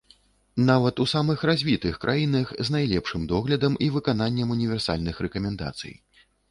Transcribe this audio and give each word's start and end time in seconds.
Нават 0.69 0.95
у 1.05 1.05
самых 1.11 1.43
развітых 1.49 1.99
краінах, 2.05 2.55
з 2.69 2.77
найлепшым 2.79 3.29
доглядам 3.35 3.73
і 3.85 3.93
выкананнем 3.99 4.59
універсальных 4.59 5.15
рэкамендацый. 5.29 5.93